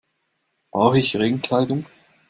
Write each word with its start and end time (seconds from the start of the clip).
Brauche 0.71 0.97
ich 0.97 1.15
Regenkleidung? 1.15 1.85